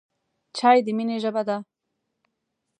[0.57, 1.57] چای د مینې ژبه ده.